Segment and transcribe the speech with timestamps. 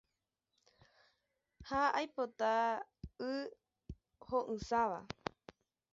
[1.67, 2.49] Ha aipota
[3.29, 3.31] y
[4.27, 4.99] ho’ysãva.